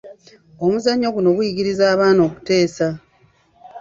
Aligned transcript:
Omuzannyo 0.65 1.07
guno 1.15 1.29
guyigiriza 1.37 1.83
abaana 1.93 2.21
okuteesa. 2.27 2.87